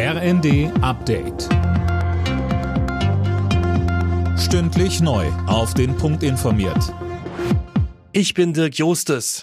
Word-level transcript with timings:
RND 0.00 0.70
Update. 0.80 1.48
Stündlich 4.38 5.00
neu. 5.00 5.26
Auf 5.48 5.74
den 5.74 5.96
Punkt 5.96 6.22
informiert. 6.22 6.94
Ich 8.12 8.32
bin 8.32 8.52
Dirk 8.52 8.76
Jostes. 8.76 9.42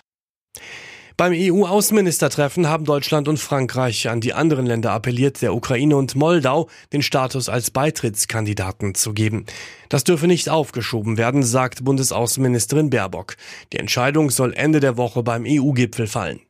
Beim 1.18 1.34
EU-Außenministertreffen 1.36 2.70
haben 2.70 2.86
Deutschland 2.86 3.28
und 3.28 3.38
Frankreich 3.38 4.08
an 4.08 4.22
die 4.22 4.32
anderen 4.32 4.66
Länder 4.66 4.94
appelliert, 4.94 5.42
der 5.42 5.54
Ukraine 5.54 5.98
und 5.98 6.16
Moldau 6.16 6.70
den 6.94 7.02
Status 7.02 7.50
als 7.50 7.70
Beitrittskandidaten 7.70 8.96
zu 8.96 9.12
geben. 9.12 9.46
Das 9.90 10.06
dürfe 10.06 10.28
nicht 10.28 10.48
aufgeschoben 10.48 11.18
werden, 11.18 11.44
sagt 11.44 11.84
Bundesaußenministerin 11.84 12.90
Baerbock. 12.90 13.36
Die 13.74 13.80
Entscheidung 13.80 14.30
soll 14.30 14.54
Ende 14.54 14.80
der 14.80 14.96
Woche 14.96 15.22
beim 15.22 15.44
EU-Gipfel 15.46 16.08
fallen. 16.08 16.45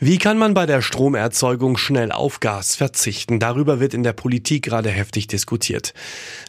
Wie 0.00 0.18
kann 0.18 0.38
man 0.38 0.54
bei 0.54 0.64
der 0.64 0.80
Stromerzeugung 0.80 1.76
schnell 1.76 2.12
auf 2.12 2.38
Gas 2.38 2.76
verzichten? 2.76 3.40
Darüber 3.40 3.80
wird 3.80 3.94
in 3.94 4.04
der 4.04 4.12
Politik 4.12 4.62
gerade 4.62 4.90
heftig 4.90 5.26
diskutiert. 5.26 5.92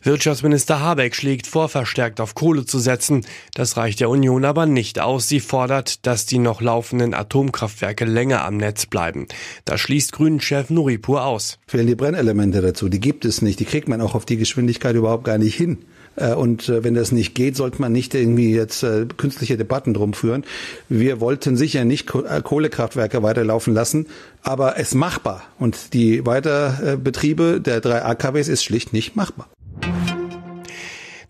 Wirtschaftsminister 0.03 0.81
Habeck 0.81 1.16
schlägt 1.16 1.48
vor, 1.48 1.67
verstärkt 1.67 2.21
auf 2.21 2.35
Kohle 2.35 2.67
zu 2.67 2.77
setzen. 2.77 3.26
Das 3.55 3.76
reicht 3.76 4.02
der 4.02 4.12
Union 4.12 4.45
aber 4.45 4.67
nicht 4.67 4.99
aus. 4.99 5.27
Sie 5.27 5.40
fordert, 5.40 6.05
dass 6.05 6.27
die 6.27 6.38
noch 6.38 6.62
laufenden 6.62 7.16
Atomkraftwerke 7.16 8.05
länger 8.05 8.45
am 8.45 8.57
Netz 8.57 8.85
bleiben. 8.85 9.26
Das 9.66 9.81
schließt 9.81 10.12
Grünen-Chef 10.12 10.70
Nuripur 10.70 11.26
aus. 11.26 11.57
Fehlen 11.66 11.88
die 11.88 11.95
Brennelemente 11.95 12.62
dazu. 12.62 12.88
Die 12.88 12.99
gibt 12.99 13.26
es 13.26 13.41
nicht. 13.41 13.59
Die 13.59 13.66
kriegt 13.66 13.88
man 13.88 13.99
auch 13.99 14.13
auf 14.13 14.26
die 14.26 14.38
Geschwindigkeit 14.38 14.95
überhaupt 14.95 15.23
gar 15.23 15.40
nicht 15.40 15.55
hin. 15.55 15.79
Äh, 16.19 16.33
und 16.33 16.69
äh, 16.69 16.83
wenn 16.83 16.93
das 16.93 17.11
nicht 17.11 17.33
geht, 17.35 17.55
sollte 17.55 17.81
man 17.81 17.91
nicht 17.91 18.13
irgendwie 18.13 18.53
jetzt 18.53 18.83
äh, 18.83 19.05
künstliche 19.17 19.57
Debatten 19.57 19.93
drum 19.93 20.13
führen. 20.13 20.43
Wir 20.89 21.19
wollten 21.19 21.57
sicher 21.57 21.85
nicht 21.85 22.07
Kohlekraftwerke 22.07 23.23
weiterlaufen 23.23 23.73
lassen, 23.73 24.07
aber 24.43 24.77
es 24.77 24.93
machbar. 24.93 25.43
Und 25.57 25.93
die 25.93 26.25
Weiterbetriebe 26.25 27.61
der 27.61 27.81
drei 27.81 28.03
AKWs 28.03 28.47
ist 28.47 28.63
schlicht 28.63 28.93
nicht 28.93 29.15
machbar. 29.15 29.48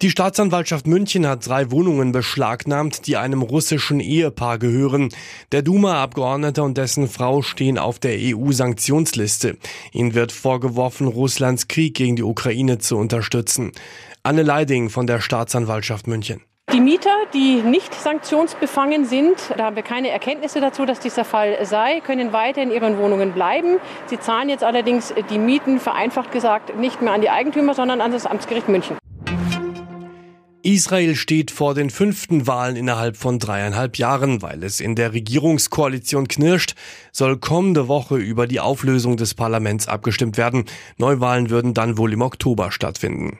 Die 0.02 0.10
Staatsanwaltschaft 0.10 0.88
München 0.88 1.28
hat 1.28 1.46
drei 1.46 1.72
Wohnungen 1.72 2.14
beschlagnahmt, 2.14 3.06
die 3.06 3.18
einem 3.18 3.42
russischen 3.42 4.00
Ehepaar 4.00 4.58
gehören. 4.58 5.10
Der 5.52 5.62
Duma-Abgeordnete 5.62 6.64
und 6.64 6.78
dessen 6.78 7.10
Frau 7.10 7.42
stehen 7.42 7.78
auf 7.78 8.00
der 8.00 8.16
EU-Sanktionsliste. 8.18 9.58
Ihnen 9.92 10.14
wird 10.14 10.32
vorgeworfen, 10.32 11.08
Russlands 11.08 11.68
Krieg 11.68 11.96
gegen 11.96 12.16
die 12.16 12.24
Ukraine 12.24 12.78
zu 12.78 12.96
unterstützen. 12.96 13.74
Anne 14.24 14.44
Leiding 14.44 14.90
von 14.90 15.06
der 15.06 15.20
Staatsanwaltschaft 15.20 16.08
München. 16.08 16.44
Die 16.72 16.80
Mieter, 16.80 17.16
die 17.34 17.56
nicht 17.56 17.94
sanktionsbefangen 17.94 19.04
sind, 19.04 19.36
da 19.58 19.66
haben 19.66 19.76
wir 19.76 19.84
keine 19.84 20.12
Erkenntnisse 20.12 20.62
dazu, 20.62 20.86
dass 20.86 21.02
dieser 21.02 21.26
Fall 21.26 21.58
sei, 21.66 22.00
können 22.00 22.32
weiter 22.32 22.62
in 22.62 22.72
ihren 22.72 22.98
Wohnungen 23.00 23.34
bleiben. 23.34 23.80
Sie 24.06 24.20
zahlen 24.20 24.48
jetzt 24.48 24.64
allerdings 24.64 25.14
die 25.30 25.40
Mieten, 25.40 25.82
vereinfacht 25.82 26.32
gesagt, 26.32 26.78
nicht 26.78 27.02
mehr 27.02 27.12
an 27.12 27.20
die 27.20 27.32
Eigentümer, 27.32 27.74
sondern 27.74 28.00
an 28.00 28.14
das 28.14 28.26
Amtsgericht 28.26 28.70
München. 28.70 28.99
Israel 30.62 31.16
steht 31.16 31.52
vor 31.52 31.74
den 31.74 31.90
fünften 31.90 32.46
Wahlen 32.46 32.76
innerhalb 32.76 33.16
von 33.16 33.40
dreieinhalb 33.40 33.98
Jahren, 33.98 34.42
weil 34.42 34.64
es 34.64 34.82
in 34.82 34.96
der 34.96 35.14
Regierungskoalition 35.14 36.28
knirscht, 36.28 36.76
soll 37.14 37.38
kommende 37.38 37.88
Woche 37.88 38.18
über 38.18 38.46
die 38.46 38.60
Auflösung 38.60 39.16
des 39.16 39.34
Parlaments 39.34 39.88
abgestimmt 39.88 40.38
werden. 40.38 40.66
Neuwahlen 40.98 41.50
würden 41.50 41.74
dann 41.74 41.98
wohl 41.98 42.12
im 42.12 42.22
Oktober 42.22 42.72
stattfinden. 42.72 43.40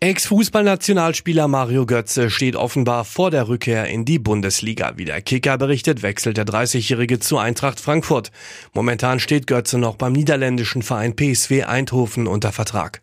Ex-Fußballnationalspieler 0.00 1.48
Mario 1.48 1.86
Götze 1.86 2.30
steht 2.30 2.56
offenbar 2.56 3.04
vor 3.04 3.30
der 3.30 3.48
Rückkehr 3.48 3.86
in 3.86 4.04
die 4.04 4.18
Bundesliga. 4.18 4.94
Wie 4.96 5.04
der 5.04 5.22
Kicker 5.22 5.56
berichtet, 5.58 6.02
wechselt 6.02 6.36
der 6.36 6.46
30-Jährige 6.46 7.20
zu 7.20 7.38
Eintracht 7.38 7.80
Frankfurt. 7.80 8.30
Momentan 8.74 9.20
steht 9.20 9.46
Götze 9.46 9.78
noch 9.78 9.96
beim 9.96 10.12
niederländischen 10.12 10.82
Verein 10.82 11.16
PSW 11.16 11.64
Eindhoven 11.64 12.26
unter 12.26 12.52
Vertrag. 12.52 13.02